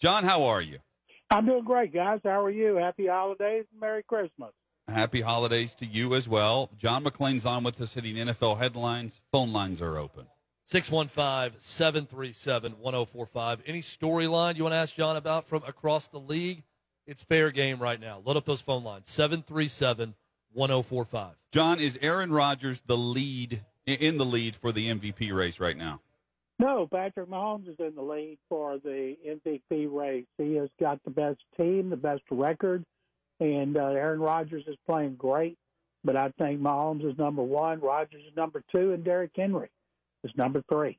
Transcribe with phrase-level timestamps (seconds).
[0.00, 0.78] John, how are you?
[1.30, 2.20] I'm doing great, guys.
[2.22, 2.76] How are you?
[2.76, 4.52] Happy holidays and Merry Christmas.
[4.86, 6.70] Happy holidays to you as well.
[6.78, 9.20] John McClain's on with us hitting NFL headlines.
[9.32, 10.26] Phone lines are open.
[10.64, 13.62] 615 737 1045.
[13.66, 16.62] Any storyline you want to ask John about from across the league?
[17.06, 18.22] It's fair game right now.
[18.24, 20.14] Load up those phone lines 737
[20.52, 21.34] 1045.
[21.52, 26.00] John, is Aaron Rodgers the lead in the lead for the MVP race right now?
[26.58, 30.26] No, Patrick Mahomes is in the lead for the MVP race.
[30.38, 32.84] He has got the best team, the best record,
[33.38, 35.56] and uh, Aaron Rodgers is playing great.
[36.02, 39.70] But I think Mahomes is number one, Rodgers is number two, and Derrick Henry
[40.24, 40.98] is number three.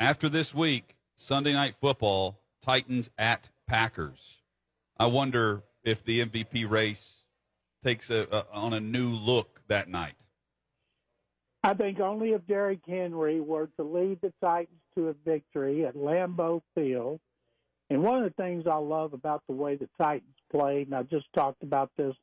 [0.00, 4.38] After this week, Sunday night football, Titans at Packers.
[4.98, 7.22] I wonder if the MVP race
[7.82, 10.14] takes a, a, on a new look that night.
[11.62, 15.94] I think only if Derrick Henry were to lead the Titans to a victory at
[15.94, 17.20] Lambeau Field.
[17.90, 21.02] And one of the things I love about the way the Titans played, and I
[21.02, 22.14] just talked about this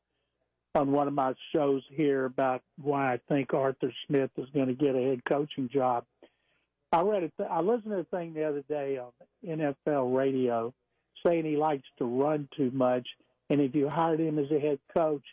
[0.74, 4.74] on one of my shows here about why I think Arthur Smith is going to
[4.74, 6.06] get a head coaching job.
[6.92, 7.34] I read it.
[7.50, 9.12] I listened to a thing the other day on
[9.46, 10.74] NFL radio
[11.26, 13.08] saying he likes to run too much,
[13.50, 15.24] and if you hired him as a head coach,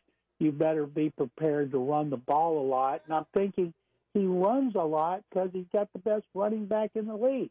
[0.40, 3.02] you better be prepared to run the ball a lot.
[3.06, 3.72] And I'm thinking
[4.14, 7.50] he runs a lot because he's got the best running back in the league.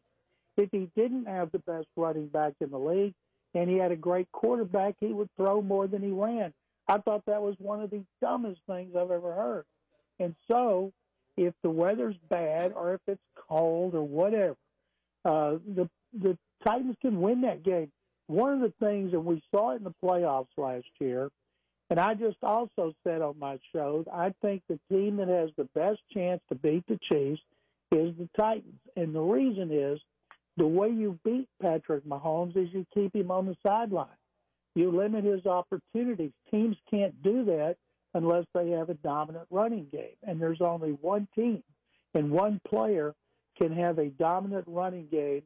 [0.56, 3.14] If he didn't have the best running back in the league
[3.54, 6.52] and he had a great quarterback, he would throw more than he ran.
[6.88, 9.64] I thought that was one of the dumbest things I've ever heard.
[10.18, 10.92] And so,
[11.36, 14.56] if the weather's bad or if it's cold or whatever,
[15.24, 17.90] uh, the the Titans can win that game.
[18.26, 21.30] One of the things, and we saw it in the playoffs last year,
[21.94, 25.68] and I just also said on my show, I think the team that has the
[25.76, 27.40] best chance to beat the Chiefs
[27.92, 28.80] is the Titans.
[28.96, 30.00] And the reason is
[30.56, 34.08] the way you beat Patrick Mahomes is you keep him on the sideline.
[34.74, 36.32] You limit his opportunities.
[36.50, 37.76] Teams can't do that
[38.12, 40.16] unless they have a dominant running game.
[40.24, 41.62] And there's only one team
[42.12, 43.14] and one player
[43.56, 45.42] can have a dominant running game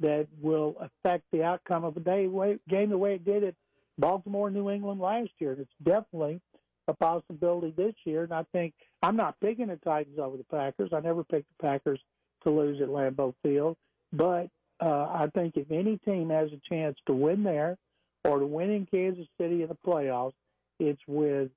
[0.00, 2.26] that will affect the outcome of a day
[2.70, 3.54] game the way it did at
[4.00, 5.52] Baltimore, New England last year.
[5.52, 6.40] It's definitely
[6.88, 8.24] a possibility this year.
[8.24, 10.90] And I think I'm not picking the Titans over the Packers.
[10.92, 12.00] I never picked the Packers
[12.44, 13.76] to lose at Lambeau Field.
[14.12, 14.48] But
[14.80, 17.76] uh, I think if any team has a chance to win there
[18.24, 20.32] or to win in Kansas City in the playoffs,
[20.78, 21.50] it's with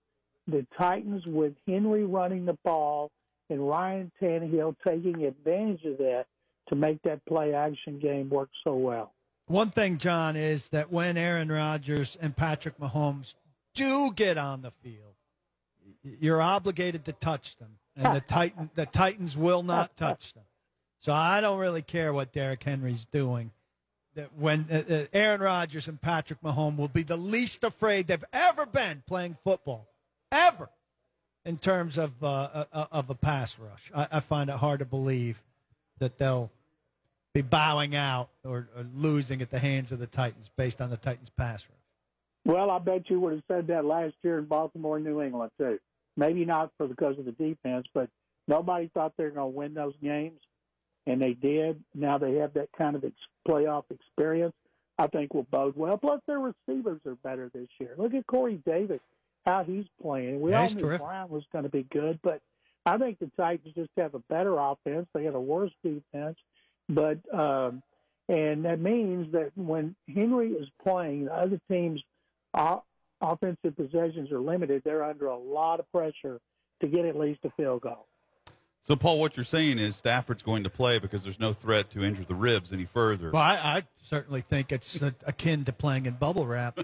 [0.48, 3.12] the Titans with Henry running the ball
[3.50, 6.26] and Ryan Tannehill taking advantage of that
[6.70, 9.14] to make that play action game work so well.
[9.54, 13.36] One thing, John, is that when Aaron Rodgers and Patrick Mahomes
[13.76, 15.14] do get on the field,
[16.02, 20.46] you're obligated to touch them, and the Titan the Titans will not touch them.
[21.02, 23.52] So I don't really care what Derrick Henry's doing.
[24.16, 28.26] That when uh, uh, Aaron Rodgers and Patrick Mahomes will be the least afraid they've
[28.34, 29.88] ever been playing football,
[30.32, 30.72] ever,
[31.46, 33.92] in terms of uh, uh, of a pass rush.
[33.94, 35.44] I, I find it hard to believe
[36.00, 36.50] that they'll
[37.34, 40.98] be bowing out or, or, losing at the hands of the Titans based on the
[40.98, 42.56] Titans' pass rush.
[42.56, 45.80] Well, I bet you would have said that last year in Baltimore, New England too.
[46.16, 48.10] Maybe not for because of the defense, but
[48.48, 50.40] nobody thought they were going to win those games,
[51.08, 51.84] and they did.
[51.96, 53.16] Now they have that kind of ex-
[53.48, 54.54] playoff experience.
[55.00, 55.98] I think will bode well.
[55.98, 57.96] Plus, their receivers are better this year.
[57.98, 59.00] Look at Corey Davis,
[59.44, 60.40] how he's playing.
[60.40, 61.08] We yeah, all knew terrific.
[61.08, 62.42] Brown was going to be good, but
[62.86, 65.08] I think the Titans just have a better offense.
[65.14, 66.38] They have a worse defense,
[66.90, 67.82] but um,
[68.30, 72.02] and that means that when Henry is playing, the other teams'
[73.22, 74.82] offensive possessions are limited.
[74.86, 76.40] They're under a lot of pressure
[76.82, 78.08] to get at least a field goal.
[78.86, 82.04] So, Paul, what you're saying is Stafford's going to play because there's no threat to
[82.04, 83.32] injure the ribs any further.
[83.32, 86.80] Well, I, I certainly think it's akin to playing in bubble wrap.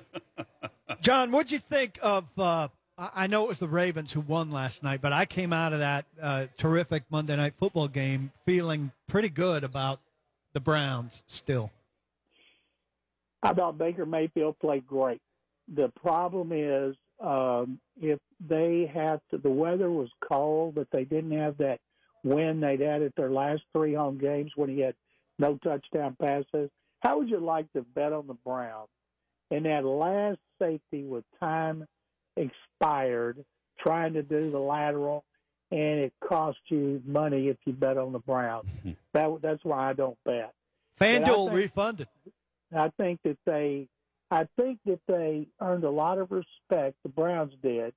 [1.01, 2.25] John, what'd you think of?
[2.37, 5.71] Uh, I know it was the Ravens who won last night, but I came out
[5.71, 10.01] of that uh, terrific Monday night football game feeling pretty good about
[10.51, 11.71] the Browns still.
[13.41, 15.21] I thought Baker Mayfield played great.
[15.73, 21.37] The problem is um, if they have to, the weather was cold, but they didn't
[21.37, 21.79] have that
[22.25, 24.95] win they'd had at their last three home games when he had
[25.37, 26.69] no touchdown passes.
[27.01, 28.89] How would you like to bet on the Browns?
[29.51, 31.85] And that last safety with time
[32.39, 33.43] expired
[33.79, 35.23] trying to do the lateral,
[35.71, 38.67] and it costs you money if you bet on the Browns.
[38.79, 38.91] Mm-hmm.
[39.13, 40.53] that, that's why I don't bet.
[40.99, 42.07] FanDuel refunded.
[42.75, 43.87] I think that they,
[44.31, 46.97] I think that they earned a lot of respect.
[47.03, 47.93] The Browns did,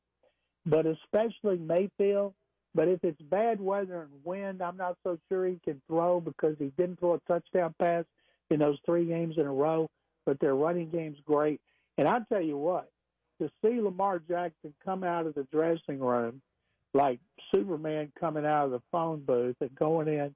[0.65, 2.35] but especially Mayfield.
[2.75, 6.57] But if it's bad weather and wind, I'm not so sure he can throw because
[6.59, 8.05] he didn't throw a touchdown pass
[8.49, 9.91] in those three games in a row.
[10.25, 11.61] but their running game's great.
[11.99, 12.89] And I tell you what,
[13.41, 16.41] to see Lamar Jackson come out of the dressing room
[16.95, 17.21] like
[17.51, 20.35] Superman coming out of the phone booth and going in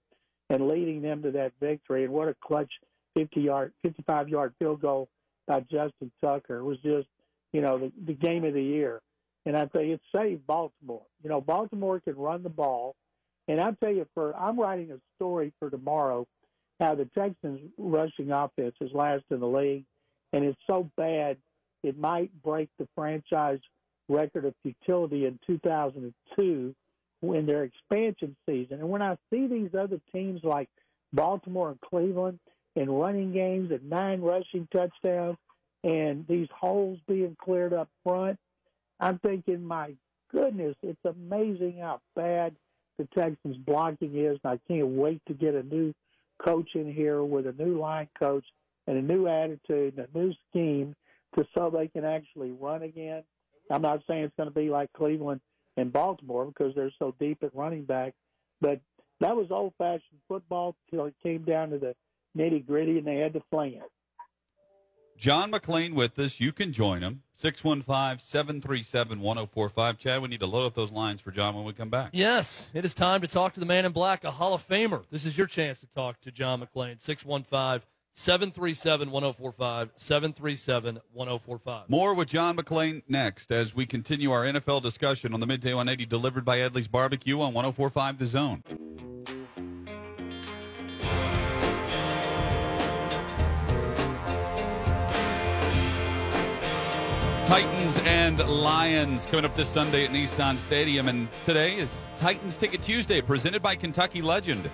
[0.49, 2.71] and leading them to that victory, and what a clutch
[3.15, 5.09] 50 yard, 55 yard field goal
[5.47, 7.09] by Justin Tucker was just,
[7.53, 9.01] you know, the, the game of the year.
[9.45, 11.03] And I tell you, it saved Baltimore.
[11.23, 12.95] You know, Baltimore can run the ball.
[13.49, 16.27] And I tell you, for I'm writing a story for tomorrow
[16.81, 19.85] how the Texans' rushing offense is last in the league,
[20.33, 21.39] and it's so bad
[21.83, 23.61] it might break the franchise
[24.09, 26.75] record of futility in 2002
[27.23, 28.81] in their expansion season.
[28.81, 30.69] And when I see these other teams like
[31.13, 32.39] Baltimore and Cleveland
[32.75, 35.39] in running games and nine rushing touchdowns
[35.83, 38.39] and these holes being cleared up front,
[39.01, 39.95] I'm thinking, my
[40.31, 42.55] goodness, it's amazing how bad
[42.99, 44.39] the Texans blocking is.
[44.45, 45.93] And I can't wait to get a new
[46.45, 48.45] coach in here with a new line coach
[48.87, 50.95] and a new attitude and a new scheme
[51.35, 53.23] to so they can actually run again.
[53.71, 55.41] I'm not saying it's going to be like Cleveland
[55.77, 58.15] and Baltimore because they're so deep at running back,
[58.61, 58.81] but
[59.21, 61.95] that was old fashioned football till it came down to the
[62.37, 63.91] nitty gritty and they had to fling it.
[65.17, 66.41] John McClain with us.
[66.41, 67.23] You can join him.
[67.35, 69.99] 615 737 1045.
[69.99, 72.11] Chad, we need to load up those lines for John when we come back.
[72.13, 75.05] Yes, it is time to talk to the man in black, a Hall of Famer.
[75.11, 77.01] This is your chance to talk to John McClain.
[77.01, 77.83] 615
[78.19, 79.91] 737 1045.
[79.95, 81.91] 737 1045.
[81.91, 86.07] More with John McClain next as we continue our NFL discussion on the Midday 180
[86.07, 88.63] delivered by Edley's Barbecue on 1045 The Zone.
[97.45, 101.09] Titans and Lions coming up this Sunday at Nissan Stadium.
[101.09, 104.71] And today is Titans Ticket Tuesday presented by Kentucky Legend.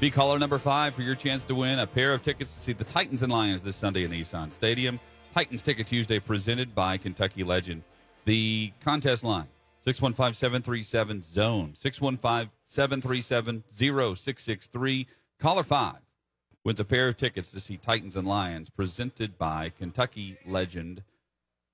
[0.00, 2.72] Be caller number five for your chance to win a pair of tickets to see
[2.72, 4.98] the Titans and Lions this Sunday in Nissan Stadium.
[5.32, 7.82] Titans Ticket Tuesday presented by Kentucky Legend.
[8.24, 9.46] The contest line
[9.80, 15.06] 615 737 Zone 615 737 0663.
[15.40, 16.00] Caller five
[16.64, 21.02] wins a pair of tickets to see Titans and Lions presented by Kentucky Legend.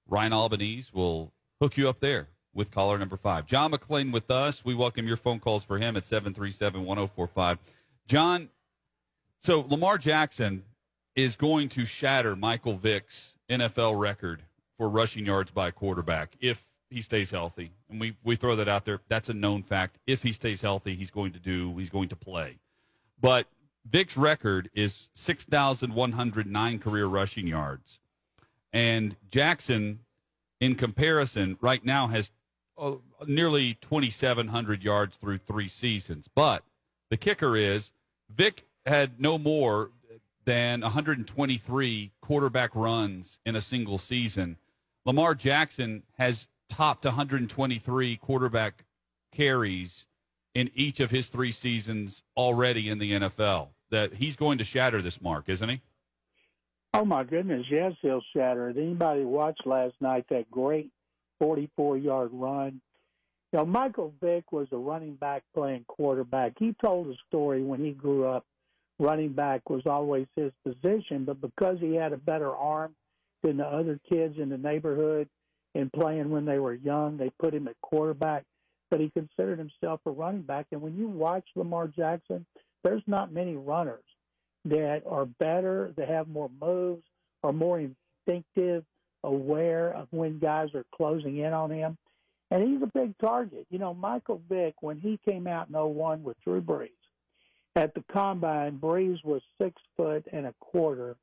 [0.09, 3.47] Ryan Albanese will hook you up there with caller number five.
[3.47, 4.65] John McClain with us.
[4.65, 7.59] We welcome your phone calls for him at 737 1045.
[8.11, 8.49] John,
[9.39, 10.65] so Lamar Jackson
[11.15, 14.43] is going to shatter Michael Vick's NFL record
[14.77, 17.71] for rushing yards by quarterback if he stays healthy.
[17.89, 18.99] And we, we throw that out there.
[19.09, 19.99] That's a known fact.
[20.09, 22.59] If he stays healthy, he's going to do, he's going to play.
[23.21, 23.47] But
[23.89, 28.01] Vick's record is 6,109 career rushing yards.
[28.73, 30.01] And Jackson,
[30.59, 32.33] in comparison, right now has
[32.77, 32.95] uh,
[33.29, 36.29] nearly 2,700 yards through three seasons.
[36.35, 36.65] But
[37.09, 37.93] the kicker is
[38.35, 39.91] Vick had no more
[40.44, 44.56] than 123 quarterback runs in a single season.
[45.05, 48.85] Lamar Jackson has topped 123 quarterback
[49.32, 50.06] carries
[50.55, 53.69] in each of his three seasons already in the NFL.
[53.91, 55.81] That he's going to shatter this mark, isn't he?
[56.94, 58.76] Oh my goodness, yes, he'll shatter it.
[58.76, 60.91] Anybody watched last night that great
[61.38, 62.81] 44 yard run?
[63.52, 66.52] You know, Michael Vick was a running back playing quarterback.
[66.58, 68.44] He told a story when he grew up.
[69.00, 72.94] Running back was always his position, but because he had a better arm
[73.43, 75.26] than the other kids in the neighborhood
[75.75, 78.45] and playing when they were young, they put him at quarterback.
[78.90, 80.66] But he considered himself a running back.
[80.73, 82.45] And when you watch Lamar Jackson,
[82.85, 84.04] there's not many runners
[84.66, 87.02] that are better, that have more moves,
[87.42, 88.85] are more instinctive,
[89.25, 91.97] aware of when guys are closing in on him.
[92.50, 93.66] And he's a big target.
[93.71, 96.88] You know, Michael Vick, when he came out in 01 with Drew Brees
[97.76, 101.16] at the combine, Brees was six foot and a quarter,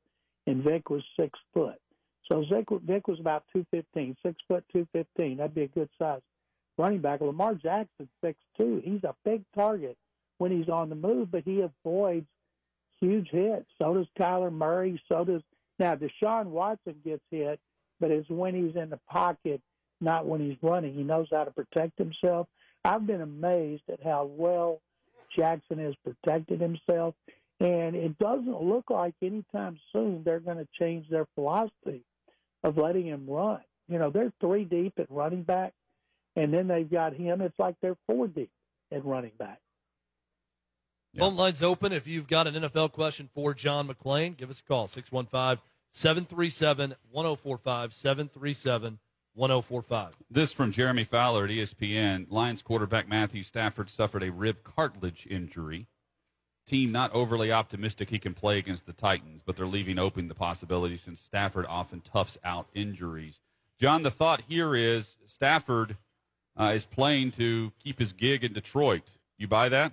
[0.46, 1.78] and Vick was six foot.
[2.26, 5.36] So Vick, Vick was about 215, six foot 215.
[5.36, 6.20] That'd be a good size
[6.78, 7.20] running back.
[7.20, 8.80] Lamar Jackson, six two.
[8.84, 9.98] He's a big target
[10.38, 12.26] when he's on the move, but he avoids
[13.00, 13.66] huge hits.
[13.78, 15.00] So does Kyler Murray.
[15.08, 15.42] So does
[15.78, 17.60] now Deshaun Watson gets hit,
[18.00, 19.60] but it's when he's in the pocket,
[20.00, 20.94] not when he's running.
[20.94, 22.46] He knows how to protect himself.
[22.84, 24.80] I've been amazed at how well
[25.36, 27.14] Jackson has protected himself,
[27.60, 32.02] and it doesn't look like anytime soon they're going to change their philosophy
[32.64, 33.60] of letting him run.
[33.88, 35.72] You know, they're three deep at running back,
[36.36, 37.40] and then they've got him.
[37.40, 38.50] It's like they're four deep
[38.92, 39.58] at running back.
[41.12, 41.20] Yeah.
[41.20, 41.92] Phone lines open.
[41.92, 46.94] If you've got an NFL question for John McClain, give us a call 615 737
[47.10, 47.94] 1045.
[47.94, 48.98] 737
[49.38, 50.14] 1045.
[50.30, 52.26] This from Jeremy Fowler at ESPN.
[52.28, 55.86] Lions quarterback Matthew Stafford suffered a rib cartilage injury
[56.68, 60.34] team not overly optimistic he can play against the Titans, but they're leaving open the
[60.34, 63.40] possibility since Stafford often toughs out injuries.
[63.80, 65.96] John, the thought here is Stafford
[66.56, 69.10] uh, is playing to keep his gig in Detroit.
[69.38, 69.92] You buy that?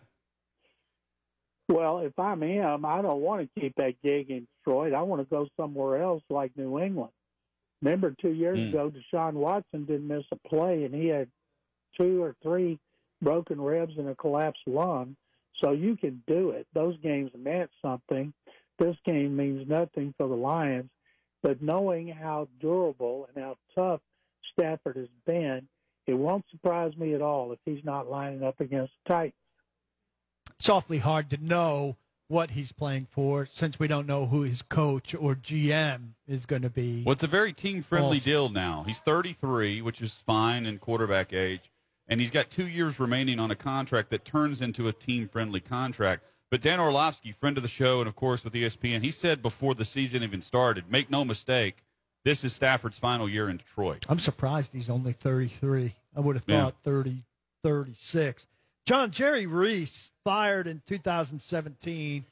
[1.70, 4.94] Well, if I'm him, I don't want to keep that gig in Detroit.
[4.94, 7.12] I want to go somewhere else like New England.
[7.82, 8.70] Remember, two years mm.
[8.70, 11.28] ago, Deshaun Watson didn't miss a play, and he had
[11.98, 12.80] two or three
[13.22, 15.16] broken ribs and a collapsed lung.
[15.62, 16.68] So you can do it.
[16.74, 18.34] Those games meant something.
[18.78, 20.90] This game means nothing for the Lions.
[21.42, 24.02] But knowing how durable and how tough
[24.52, 25.68] Stafford has been,
[26.08, 29.34] it won't surprise me at all if he's not lining up against the Titans.
[30.60, 34.62] It's awfully hard to know what he's playing for since we don't know who his
[34.62, 37.04] coach or GM is going to be.
[37.04, 38.84] Well, it's a very team friendly deal now.
[38.86, 41.72] He's 33, which is fine in quarterback age,
[42.08, 45.60] and he's got two years remaining on a contract that turns into a team friendly
[45.60, 46.24] contract.
[46.50, 49.76] But Dan Orlovsky, friend of the show, and of course with ESPN, he said before
[49.76, 51.84] the season even started, make no mistake,
[52.24, 54.06] this is Stafford's final year in Detroit.
[54.10, 55.94] I'm surprised he's only 33.
[56.16, 56.92] I would have thought yeah.
[56.92, 57.24] 30,
[57.64, 58.48] 36.
[58.86, 62.26] John Jerry Reese fired in 2017.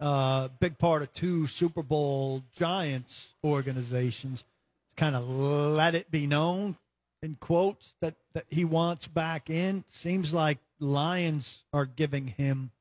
[0.00, 4.42] Uh, big part of two Super Bowl Giants organizations.
[4.96, 6.76] Kind of let it be known
[7.22, 9.84] in quotes that, that he wants back in.
[9.86, 12.72] Seems like Lions are giving him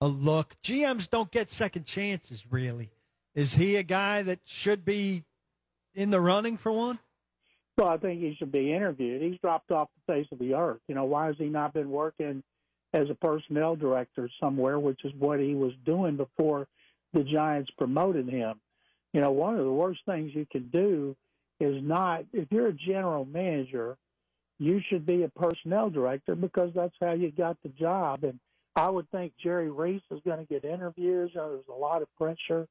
[0.00, 0.56] a look.
[0.62, 2.88] GMs don't get second chances, really.
[3.34, 5.24] Is he a guy that should be
[5.94, 6.98] in the running for one?
[7.76, 9.20] Well, I think he should be interviewed.
[9.20, 10.80] He's dropped off the face of the earth.
[10.88, 12.42] You know, why has he not been working
[12.94, 16.66] as a personnel director somewhere, which is what he was doing before
[17.12, 18.60] the Giants promoted him?
[19.12, 21.14] You know, one of the worst things you can do
[21.60, 23.96] is not, if you're a general manager,
[24.58, 28.22] you should be a personnel director because that's how you got the job.
[28.22, 28.38] And
[28.76, 31.32] I would think Jerry Reese is going to get interviews.
[31.34, 32.66] There's a lot of pressure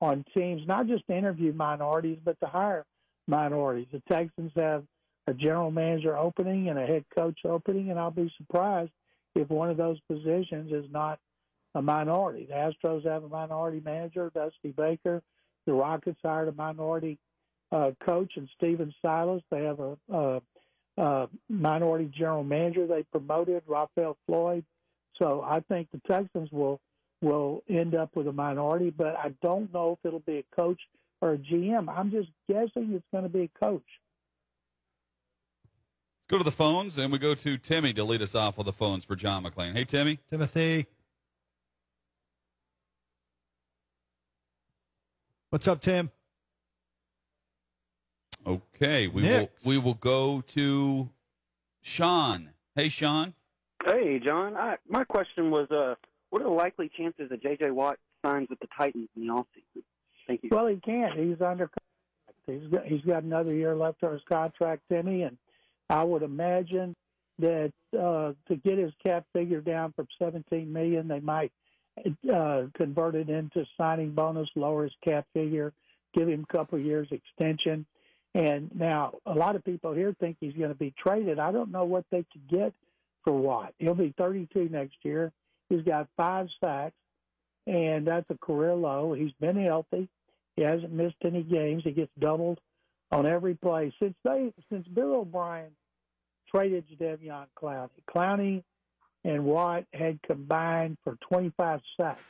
[0.00, 2.84] on teams, not just to interview minorities, but to hire
[3.28, 3.88] minorities.
[3.92, 4.84] The Texans have
[5.28, 8.90] a general manager opening and a head coach opening, and I'll be surprised
[9.38, 11.18] if one of those positions is not
[11.74, 12.46] a minority.
[12.46, 15.22] The Astros have a minority manager, Dusty Baker.
[15.66, 17.18] The Rockets hired a minority
[17.70, 19.42] uh, coach, and Stephen Silas.
[19.50, 20.40] They have a, a,
[20.96, 24.64] a minority general manager they promoted, Rafael Floyd.
[25.18, 26.80] So I think the Texans will
[27.20, 30.80] will end up with a minority, but I don't know if it'll be a coach
[31.20, 31.88] or a GM.
[31.88, 33.82] I'm just guessing it's going to be a coach.
[36.28, 38.66] Let's go to the phones, and we go to Timmy to lead us off with
[38.66, 39.72] the phones for John McClain.
[39.72, 40.18] Hey, Timmy.
[40.28, 40.84] Timothy.
[45.48, 46.10] What's up, Tim?
[48.46, 51.08] Okay, we will we will go to
[51.80, 52.50] Sean.
[52.74, 53.32] Hey, Sean.
[53.86, 54.54] Hey, John.
[54.54, 55.94] I, my question was, uh,
[56.28, 57.70] what are the likely chances that J.J.
[57.70, 59.82] Watt signs with the Titans in the offseason?
[60.26, 60.50] Thank you.
[60.52, 61.18] Well, he can't.
[61.18, 61.82] He's under contract.
[62.44, 65.38] He's got, he's got another year left on his contract, Timmy, and
[65.90, 66.94] I would imagine
[67.38, 71.52] that uh, to get his cap figure down from 17 million, they might
[72.32, 75.72] uh, convert it into signing bonus, lower his cap figure,
[76.14, 77.86] give him a couple years extension.
[78.34, 81.38] And now a lot of people here think he's going to be traded.
[81.38, 82.72] I don't know what they could get
[83.24, 83.74] for Watt.
[83.78, 85.32] He'll be 32 next year.
[85.68, 86.96] He's got five sacks,
[87.66, 89.12] and that's a career low.
[89.12, 90.08] He's been healthy.
[90.56, 91.82] He hasn't missed any games.
[91.84, 92.58] He gets doubled
[93.10, 95.70] on every play since they since Bill O'Brien
[96.50, 97.90] traded Jadeveon Clowney.
[98.08, 98.62] Clowney
[99.24, 102.20] and Watt had combined for 25 sacks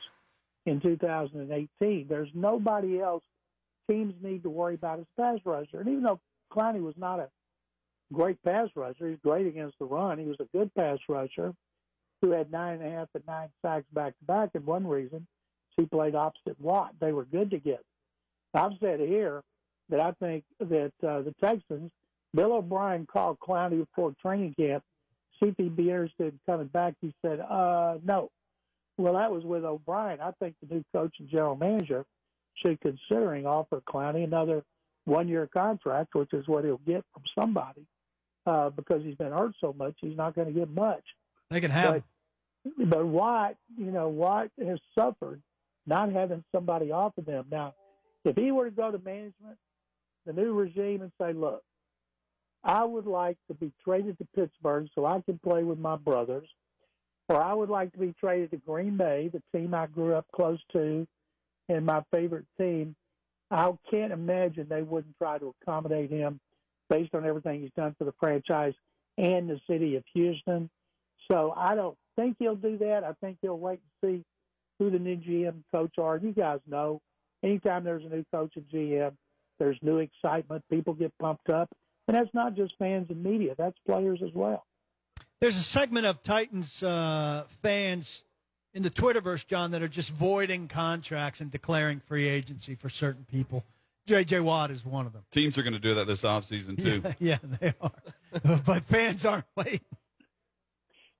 [0.65, 2.07] in 2018.
[2.07, 3.23] There's nobody else
[3.89, 5.79] teams need to worry about as pass rusher.
[5.79, 6.19] And even though
[6.53, 7.29] Clowney was not a
[8.13, 10.19] great pass rusher, he's great against the run.
[10.19, 11.53] He was a good pass rusher
[12.21, 14.49] who had nine and a half and nine sacks back to back.
[14.53, 15.25] And one reason
[15.77, 16.93] he played opposite Watt.
[16.99, 17.83] They were good together.
[18.53, 19.41] I've said here
[19.89, 21.91] that I think that uh, the Texans,
[22.33, 24.83] Bill O'Brien called Clowney before training camp,
[25.57, 26.95] he'd interested in coming back.
[27.01, 28.29] He said, uh, no.
[28.97, 30.19] Well, that was with O'Brien.
[30.19, 32.05] I think the new coach and general manager
[32.55, 34.63] should considering offer Clowney another
[35.05, 37.85] one-year contract, which is what he'll get from somebody,
[38.45, 39.95] uh, because he's been hurt so much.
[40.01, 41.03] He's not going to get much.
[41.49, 42.03] They can have.
[42.65, 45.41] But, but Watt, you know, Watt has suffered
[45.87, 47.45] not having somebody offer them.
[47.49, 47.73] Now,
[48.25, 49.57] if he were to go to management,
[50.25, 51.63] the new regime, and say, look,
[52.63, 56.47] I would like to be traded to Pittsburgh so I can play with my brothers,
[57.27, 60.25] or I would like to be traded to Green Bay, the team I grew up
[60.35, 61.07] close to
[61.69, 62.95] and my favorite team.
[63.51, 66.39] I can't imagine they wouldn't try to accommodate him
[66.89, 68.73] based on everything he's done for the franchise
[69.17, 70.69] and the city of Houston.
[71.31, 73.03] So I don't think he'll do that.
[73.03, 74.25] I think he'll wait and see
[74.79, 76.17] who the new GM coach are.
[76.17, 77.01] You guys know,
[77.43, 79.11] anytime there's a new coach at GM,
[79.59, 80.63] there's new excitement.
[80.71, 81.69] People get pumped up,
[82.09, 84.65] and that's not just fans and media; that's players as well.
[85.39, 88.23] There's a segment of Titans uh, fans
[88.73, 93.25] in the Twitterverse, John, that are just voiding contracts and declaring free agency for certain
[93.29, 93.63] people.
[94.07, 94.39] J.J.
[94.39, 95.21] Watt is one of them.
[95.29, 97.03] Teams are going to do that this offseason, too.
[97.19, 98.59] Yeah, yeah they are.
[98.65, 99.81] but fans aren't waiting.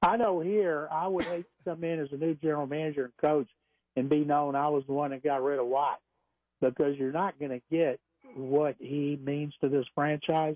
[0.02, 3.14] I know here, I would hate to come in as a new general manager and
[3.22, 3.48] coach
[3.96, 6.00] and be known I was the one that got rid of Watt
[6.62, 8.00] because you're not going to get
[8.36, 10.56] what he means to this franchise.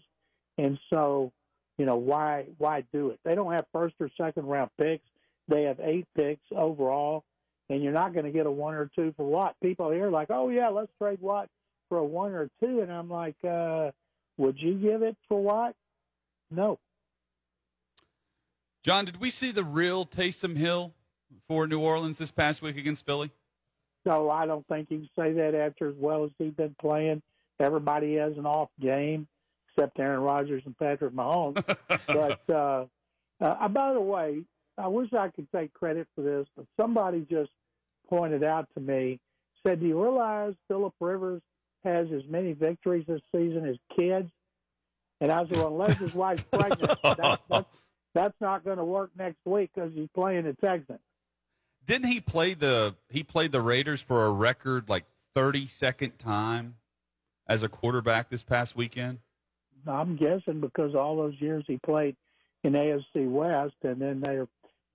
[0.57, 1.31] And so,
[1.77, 3.19] you know, why why do it?
[3.23, 5.05] They don't have first or second round picks.
[5.47, 7.23] They have eight picks overall,
[7.69, 9.55] and you're not going to get a one or two for Watt.
[9.61, 11.49] People here are like, oh yeah, let's trade Watt
[11.89, 13.91] for a one or two, and I'm like, uh,
[14.37, 15.75] would you give it for Watt?
[16.49, 16.79] No.
[18.83, 20.93] John, did we see the real Taysom Hill
[21.47, 23.31] for New Orleans this past week against Philly?
[24.05, 27.21] No, I don't think you can say that after as well as he's been playing.
[27.59, 29.27] Everybody has an off game
[29.75, 31.63] except Aaron Rodgers and Patrick Mahomes.
[32.07, 32.85] but uh,
[33.41, 34.43] uh, by the way,
[34.77, 37.51] I wish I could take credit for this, but somebody just
[38.09, 39.19] pointed out to me,
[39.65, 41.41] said, "Do you realize Philip Rivers
[41.83, 44.29] has as many victories this season as kids?"
[45.21, 47.77] And I said, "Well, unless his wife's pregnant, that, that's,
[48.13, 50.99] that's not going to work next week because he's playing the Texans."
[51.85, 56.75] Didn't he play the he played the Raiders for a record like thirty second time
[57.47, 59.19] as a quarterback this past weekend?
[59.87, 62.15] I'm guessing because all those years he played
[62.63, 64.39] in AFC West, and then they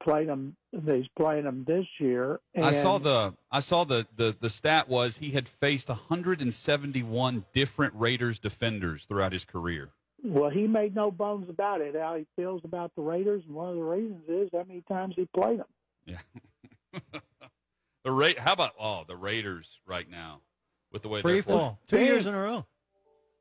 [0.02, 0.56] played him.
[0.72, 2.40] He's playing them this year.
[2.54, 7.44] And I saw the I saw the, the the stat was he had faced 171
[7.52, 9.90] different Raiders defenders throughout his career.
[10.24, 13.70] Well, he made no bones about it how he feels about the Raiders, and one
[13.70, 15.66] of the reasons is how many times he played them.
[16.06, 16.18] Yeah.
[18.04, 20.40] the Ra- How about oh the Raiders right now
[20.90, 21.58] with the way Free they're playing.
[21.60, 21.78] fall.
[21.86, 22.66] Two years in a row.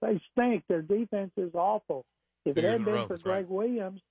[0.01, 0.63] They stink.
[0.67, 2.05] Their defense is awful.
[2.45, 3.49] If Two it hadn't been row, for Gregg right.
[3.49, 4.01] Williams,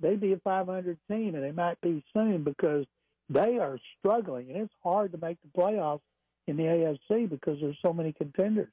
[0.00, 2.86] they'd be a 500 team, and they might be soon because
[3.28, 6.00] they are struggling, and it's hard to make the playoffs
[6.46, 8.72] in the AFC because there's so many contenders.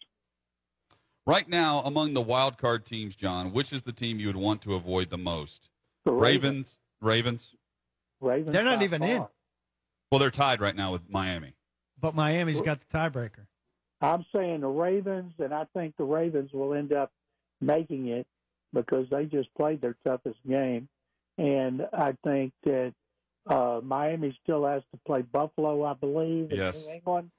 [1.26, 4.62] Right now, among the wild card teams, John, which is the team you would want
[4.64, 5.70] to avoid the most?
[6.06, 6.78] The Ravens.
[7.02, 7.52] Ravens.
[8.22, 8.54] Ravens.
[8.54, 9.26] They're not by even in.
[10.12, 11.54] Well, they're tied right now with Miami.
[12.00, 13.48] But Miami's got the tiebreaker.
[14.02, 17.12] I'm saying the Ravens, and I think the Ravens will end up
[17.62, 18.28] making it
[18.74, 20.88] because they just played their toughest game.
[21.38, 22.94] And I think that
[23.48, 26.86] uh, Miami still has to play Buffalo, I believe, in Yes.
[26.86, 27.32] New England.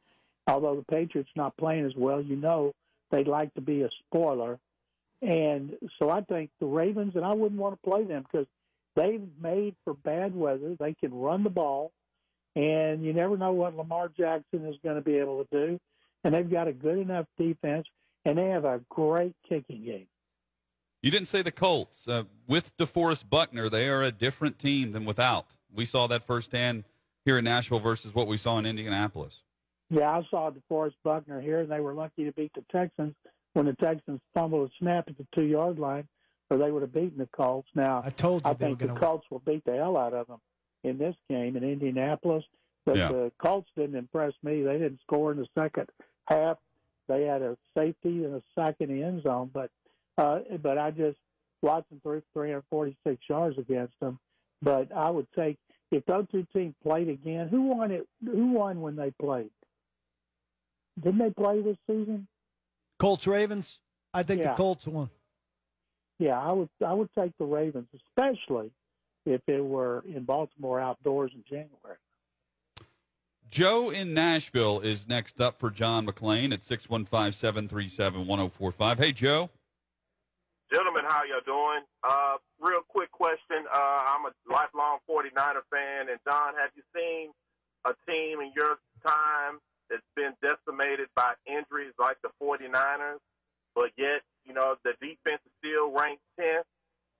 [0.47, 2.73] Although the Patriots not playing as well, you know
[3.11, 4.59] they'd like to be a spoiler.
[5.21, 8.47] And so I think the Ravens, and I wouldn't want to play them because
[8.97, 10.77] they've made for bad weather.
[10.79, 11.92] They can run the ball,
[12.57, 15.81] and you never know what Lamar Jackson is going to be able to do.
[16.24, 17.87] And they've got a good enough defense,
[18.24, 20.07] and they have a great kicking game.
[21.02, 22.09] You didn't say the Colts.
[22.09, 25.54] Uh, with DeForest Buckner, they are a different team than without.
[25.72, 26.85] We saw that firsthand
[27.24, 29.42] here in Nashville versus what we saw in Indianapolis.
[29.90, 33.14] Yeah, I saw DeForest Buckner here, and they were lucky to beat the Texans
[33.54, 36.07] when the Texans fumbled a snap at the two yard line,
[36.50, 37.68] or they would have beaten the Colts.
[37.74, 39.76] Now, I told you I they were think the going to Colts will beat the
[39.76, 40.40] hell out of them
[40.85, 42.44] in this game in Indianapolis.
[42.88, 43.09] But Yeah.
[43.09, 44.62] the Colts didn't impress me.
[44.62, 45.90] They didn't score in the second
[46.27, 46.57] half.
[47.07, 49.70] They had a safety and a sack in the end zone, but
[50.16, 51.18] uh, but I just
[51.61, 54.18] Watson threw 346 yards against them.
[54.62, 55.59] But I would take
[55.90, 57.48] if those two teams played again.
[57.48, 58.09] Who won it?
[58.24, 59.51] Who won when they played?
[60.98, 62.27] Didn't they play this season?
[62.98, 63.81] Colts Ravens.
[64.14, 64.53] I think Yeah.
[64.53, 65.11] the Colts won.
[66.18, 68.72] Yeah, I would I would take the Ravens, especially
[69.27, 71.98] if it were in Baltimore outdoors in January.
[73.50, 78.98] Joe in Nashville is next up for John McClain at 615 737 1045.
[78.98, 79.50] Hey, Joe.
[80.72, 81.82] Gentlemen, how y'all doing?
[82.04, 83.64] Uh, real quick question.
[83.72, 87.30] Uh, I'm a lifelong 49er fan, and Don, have you seen
[87.87, 93.16] a team in your time that's been decimated by injuries like the 49ers,
[93.74, 96.68] but yet, you know, the defense is still ranked 10th,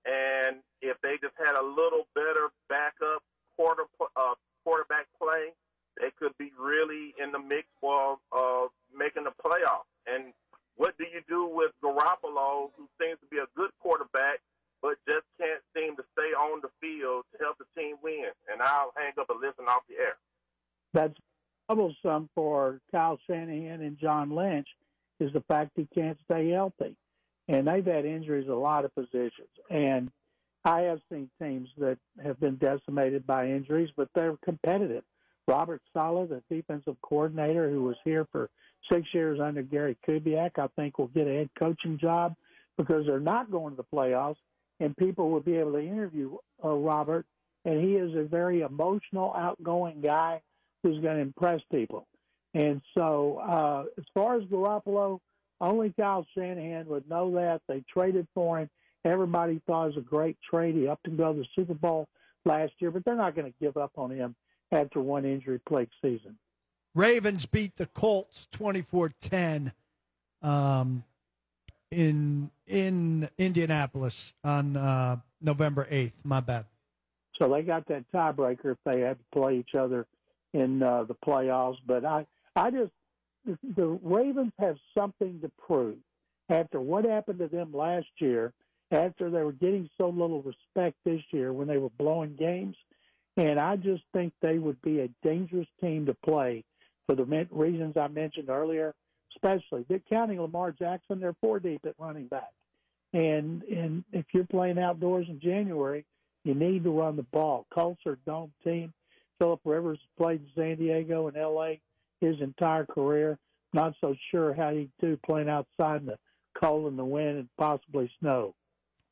[0.04, 3.22] and if they just had a little better backup
[3.56, 5.56] quarterback play,
[6.00, 9.90] they could be really in the mix for uh, making the playoffs.
[10.06, 10.32] And
[10.76, 14.38] what do you do with Garoppolo, who seems to be a good quarterback,
[14.80, 18.30] but just can't seem to stay on the field to help the team win?
[18.46, 19.26] And I'll hang up
[19.68, 20.16] and off the air.
[20.94, 21.14] That's
[21.66, 24.68] troublesome for Kyle Shanahan and John Lynch
[25.20, 26.96] is the fact he can't stay healthy.
[27.48, 29.48] And they've had injuries a lot of positions.
[29.70, 30.11] And
[30.64, 35.04] I have seen teams that have been decimated by injuries, but they're competitive.
[35.46, 38.50] Robert Saleh, the defensive coordinator who was here for
[38.92, 42.35] six years under Gary Kubiak, I think will get a head coaching job
[42.76, 44.37] because they're not going to the playoffs,
[44.78, 47.24] and people will be able to interview uh, Robert.
[47.64, 50.40] And he is a very emotional, outgoing guy
[50.83, 52.07] who's going to impress people.
[52.55, 55.18] And so, uh, as far as Garoppolo,
[55.61, 57.61] only Kyle Shanahan would know that.
[57.68, 58.71] They traded for him.
[59.05, 60.75] Everybody thought it was a great trade.
[60.75, 62.09] He upped and go to the Super Bowl
[62.44, 64.35] last year, but they're not going to give up on him
[64.73, 66.38] after one injury plagued season.
[66.94, 69.73] Ravens beat the Colts 24-10
[70.42, 71.05] um,
[71.90, 76.14] in in Indianapolis on uh, November 8th.
[76.25, 76.66] My bad.
[77.38, 80.07] So they got that tiebreaker if they had to play each other
[80.55, 81.77] in uh, the playoffs.
[81.87, 82.92] But I, I just
[83.77, 85.98] the Ravens have something to prove
[86.51, 88.53] after what happened to them last year.
[88.90, 92.74] After they were getting so little respect this year when they were blowing games,
[93.37, 96.64] and I just think they would be a dangerous team to play
[97.07, 98.94] for the reasons I mentioned earlier.
[99.37, 102.51] Especially, they're counting Lamar Jackson, they're four deep at running back,
[103.12, 106.07] and and if you're playing outdoors in January,
[106.48, 107.66] you need to run the ball.
[107.74, 108.94] Colts are a dome team.
[109.38, 111.78] Philip Rivers played in San Diego and L.A.
[112.22, 113.38] his entire career.
[113.74, 116.16] Not so sure how he'd do playing outside in the
[116.58, 118.54] cold and the wind and possibly snow.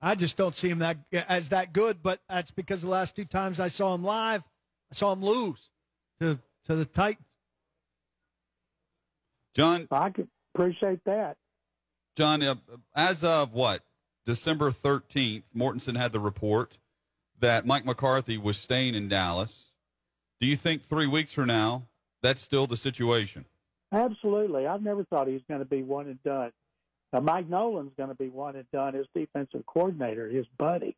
[0.01, 0.97] I just don't see him that
[1.29, 4.43] as that good, but that's because the last two times I saw him live,
[4.91, 5.69] I saw him lose
[6.21, 7.27] to to the Titans.
[9.55, 11.37] John, I could appreciate that.
[12.17, 12.55] John, uh,
[12.95, 13.83] as of what
[14.25, 16.79] December thirteenth, Mortensen had the report
[17.41, 19.67] that Mike McCarthy was staying in Dallas.
[20.41, 21.87] Do you think three weeks from now
[22.23, 23.45] that's still the situation?
[23.93, 24.67] Absolutely.
[24.67, 26.53] I've never thought he was going to be one and done.
[27.13, 30.97] Now, Mike Nolan's going to be one and done His defensive coordinator, his buddy,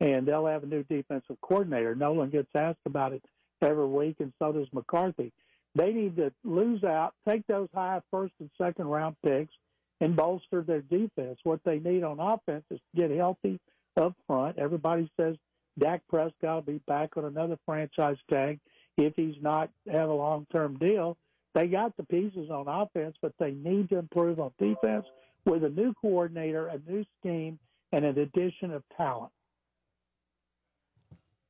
[0.00, 1.94] and they'll have a new defensive coordinator.
[1.94, 3.22] Nolan gets asked about it
[3.62, 5.32] every week, and so does McCarthy.
[5.74, 9.54] They need to lose out, take those high first and second round picks,
[10.00, 11.38] and bolster their defense.
[11.44, 13.60] What they need on offense is to get healthy
[13.96, 14.58] up front.
[14.58, 15.36] Everybody says
[15.78, 18.60] Dak Prescott will be back on another franchise tag
[18.96, 21.16] if he's not have a long term deal.
[21.54, 25.04] They got the pieces on offense, but they need to improve on defense
[25.46, 27.58] with a new coordinator, a new scheme,
[27.92, 29.30] and an addition of talent.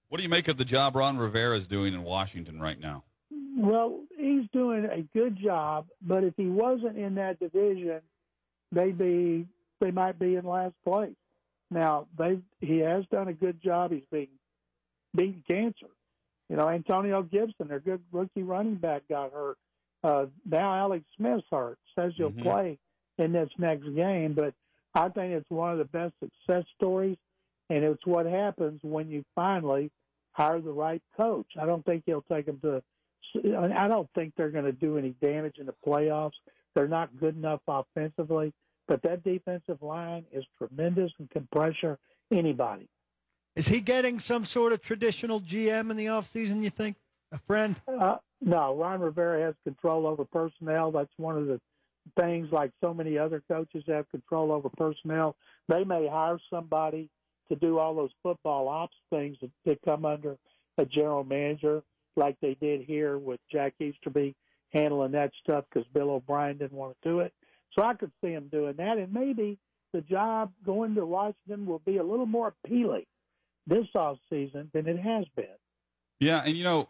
[0.08, 3.04] What do you make of the job Ron Rivera is doing in Washington right now?
[3.56, 8.00] Well, he's doing a good job, but if he wasn't in that division,
[8.72, 9.46] they'd be
[9.80, 11.14] they might be in last place.
[11.74, 13.90] Now they he has done a good job.
[13.90, 14.28] He's being
[15.14, 15.88] beating cancer.
[16.48, 19.56] You know, Antonio Gibson, their good rookie running back, got hurt.
[20.04, 21.78] Uh, now Alex Smith's hurt.
[21.96, 22.42] Says he'll mm-hmm.
[22.42, 22.78] play
[23.18, 24.54] in this next game, but
[24.94, 27.16] I think it's one of the best success stories,
[27.70, 29.90] and it's what happens when you finally
[30.32, 31.46] hire the right coach.
[31.60, 32.82] I don't think he'll take them to.
[33.36, 36.38] I don't think they're going to do any damage in the playoffs.
[36.76, 38.52] They're not good enough offensively,
[38.88, 41.98] but that defensive line is tremendous and can pressure
[42.32, 42.88] anybody.
[43.56, 46.96] Is he getting some sort of traditional GM in the offseason, you think?
[47.32, 47.76] A friend?
[47.88, 50.90] Uh, no, Ron Rivera has control over personnel.
[50.90, 51.60] That's one of the
[52.18, 55.36] things like so many other coaches have control over personnel.
[55.68, 57.08] They may hire somebody
[57.48, 60.36] to do all those football ops things that, that come under
[60.78, 61.82] a general manager,
[62.16, 64.34] like they did here with Jack Easterby
[64.72, 67.32] handling that stuff because Bill O'Brien didn't want to do it.
[67.74, 69.58] So I could see him doing that, and maybe
[69.92, 73.04] the job going to Washington will be a little more appealing
[73.66, 75.46] this off season than it has been.
[76.20, 76.88] Yeah, and you know,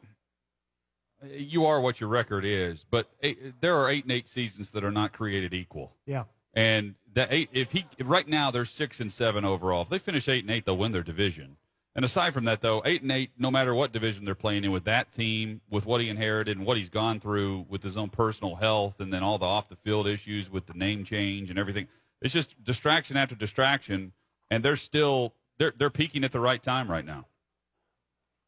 [1.27, 4.85] you are what your record is, but eight, there are eight and eight seasons that
[4.85, 5.92] are not created equal.
[6.07, 6.25] Yeah.
[6.55, 9.83] And that eight, if he right now they're six and seven overall.
[9.83, 11.57] If they finish eight and eight, they'll win their division.
[11.96, 14.72] And aside from that, though, eight and eight, no matter what division they're playing in,
[14.72, 18.09] with that team, with what he inherited and what he's gone through with his own
[18.09, 21.59] personal health, and then all the off the field issues with the name change and
[21.59, 21.87] everything,
[22.20, 24.12] it's just distraction after distraction,
[24.50, 27.26] and they're still they're they're peaking at the right time right now.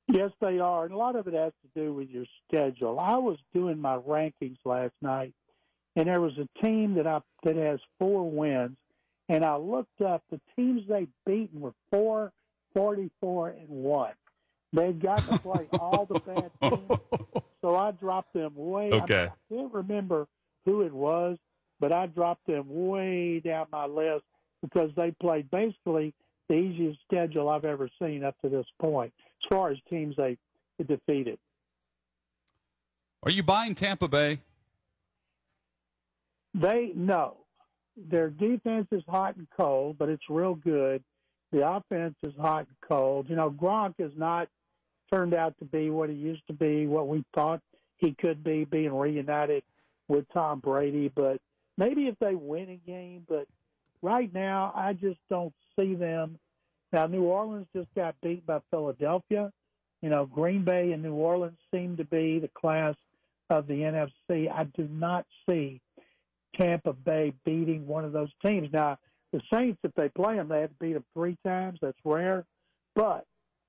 [0.09, 2.99] Yes, they are, and a lot of it has to do with your schedule.
[2.99, 5.35] I was doing my rankings last night,
[5.95, 8.77] and there was a team that I that has four wins,
[9.29, 12.33] and I looked up the teams they've beaten were four,
[12.77, 14.13] forty-four, and one.
[14.73, 17.01] They've got to play all the bad teams,
[17.63, 18.91] so I dropped them way.
[18.93, 19.23] Okay.
[19.23, 20.27] I, I can't remember
[20.67, 21.39] who it was,
[21.81, 24.25] but I dropped them way down my list
[24.63, 26.13] because they played basically
[26.49, 29.13] the easiest schedule I've ever seen up to this point
[29.43, 30.37] as far as teams they
[30.87, 31.39] defeated.
[33.23, 34.41] Are you buying Tampa Bay?
[36.55, 37.39] They no.
[37.97, 41.03] Their defense is hot and cold, but it's real good.
[41.53, 43.29] The offense is hot and cold.
[43.29, 44.49] You know, Gronk has not
[45.13, 47.61] turned out to be what he used to be, what we thought
[47.99, 49.63] he could be being reunited
[50.09, 51.11] with Tom Brady.
[51.15, 51.41] But
[51.79, 53.47] maybe if they win a game, but
[54.03, 56.39] right now I just don't see them.
[56.93, 59.53] Now New Orleans just got beat by Philadelphia.
[60.03, 62.95] You know, Green Bay and New Orleans seem to be the class
[63.51, 64.51] of the NFC.
[64.51, 65.81] I do not see
[66.57, 68.69] Tampa Bay beating one of those teams.
[68.73, 68.99] Now,
[69.37, 71.79] the Saints, if they play them, they have to beat them three times.
[71.83, 72.47] That's rare,
[72.95, 73.27] but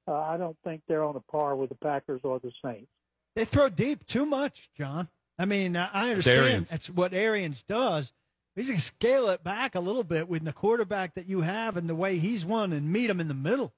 [0.07, 2.87] uh, I don't think they're on a par with the Packers or the Saints.
[3.35, 5.09] They throw deep too much, John.
[5.37, 6.69] I mean, I understand Arians.
[6.69, 8.13] that's what Arians does.
[8.55, 11.77] He's going to scale it back a little bit with the quarterback that you have
[11.77, 13.73] and the way he's won and meet him in the middle.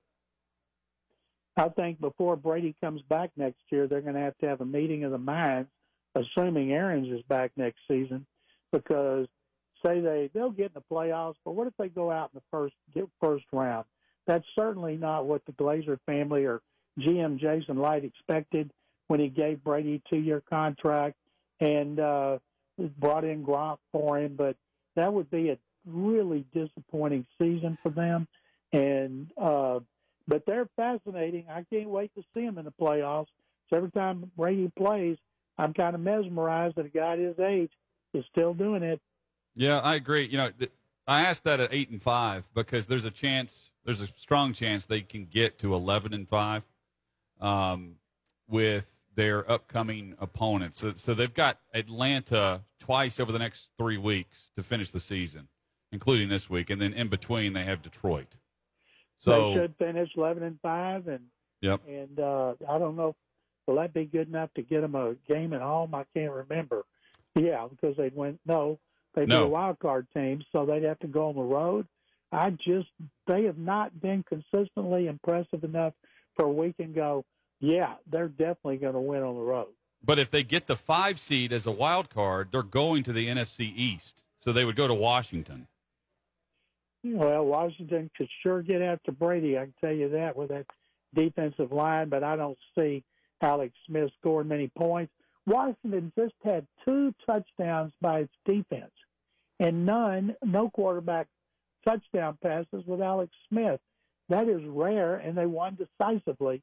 [1.58, 4.66] I think before Brady comes back next year, they're going to have to have a
[4.66, 5.70] meeting of the minds,
[6.16, 8.26] assuming Arians is back next season,
[8.72, 9.28] because
[9.86, 12.44] say they they'll get in the playoffs, but what if they go out in the
[12.52, 13.86] first get first round?
[14.28, 16.62] That's certainly not what the Glazer family or
[17.00, 18.72] GM Jason Licht expected
[19.08, 21.16] when he gave Brady a two-year contract
[21.60, 22.38] and uh,
[23.00, 24.36] brought in Gronk for him.
[24.38, 24.56] But
[24.96, 28.28] that would be a really disappointing season for them.
[28.72, 29.80] And uh,
[30.28, 31.46] but they're fascinating.
[31.50, 33.28] I can't wait to see them in the playoffs.
[33.70, 35.18] So every time Brady plays,
[35.58, 37.72] I'm kind of mesmerized that a guy his age
[38.14, 39.02] is still doing it.
[39.60, 40.26] Yeah, I agree.
[40.26, 40.72] You know, th-
[41.06, 44.86] I asked that at eight and five because there's a chance, there's a strong chance
[44.86, 46.64] they can get to eleven and five
[47.42, 47.96] um,
[48.48, 50.80] with their upcoming opponents.
[50.80, 55.50] So, so they've got Atlanta twice over the next three weeks to finish the season,
[55.92, 58.38] including this week, and then in between they have Detroit.
[59.20, 61.26] So they should finish eleven and five, and
[61.60, 61.82] Yep.
[61.86, 63.14] and uh, I don't know,
[63.68, 65.94] will that be good enough to get them a game at home?
[65.94, 66.86] I can't remember.
[67.36, 68.80] Yeah, because they went no,
[69.20, 69.42] they No.
[69.42, 71.88] be a wild card team, so they'd have to go on the road.
[72.32, 72.90] I just
[73.28, 75.94] they have not been consistently impressive enough
[76.38, 77.26] for a week and go.
[77.60, 79.68] Yeah, they're definitely going to win on the road.
[80.04, 83.28] But if they get the five seed as a wild card, they're going to the
[83.28, 84.24] NFC East.
[84.40, 85.68] So they would go to Washington.
[87.04, 89.58] Well, Washington could sure get after Brady.
[89.58, 90.66] I can tell you that with that
[91.14, 93.04] defensive line, but I don't see
[93.42, 95.12] Alex Smith scoring many points.
[95.46, 98.92] Washington just had two touchdowns by its defense,
[99.60, 101.28] and none, no quarterback
[101.86, 103.80] touchdown passes with Alex Smith.
[104.30, 106.62] That is rare, and they won decisively.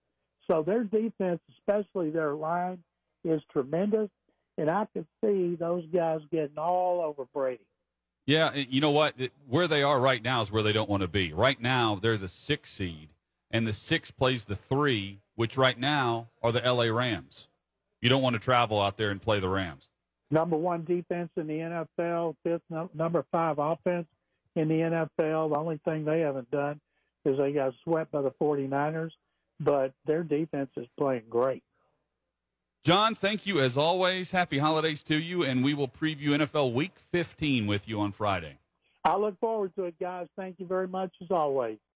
[0.49, 2.79] So their defense, especially their line,
[3.25, 4.09] is tremendous,
[4.57, 7.67] and I could see those guys getting all over Brady.
[8.27, 9.15] Yeah, you know what?
[9.49, 11.33] Where they are right now is where they don't want to be.
[11.33, 13.11] Right now, they're the six seed,
[13.51, 17.49] and the six plays the three, which right now are the LA Rams.
[18.01, 19.89] You don't want to travel out there and play the Rams.
[20.31, 24.07] Number one defense in the NFL, fifth num- number five offense
[24.55, 25.53] in the NFL.
[25.53, 26.81] The only thing they haven't done
[27.25, 29.11] is they got swept by the 49ers,
[29.61, 31.63] but their defense is playing great.
[32.85, 34.31] John, thank you as always.
[34.31, 38.59] Happy holidays to you, and we will preview NFL Week 15 with you on Friday.
[39.05, 40.29] I look forward to it, guys.
[40.37, 41.79] Thank you very much as always.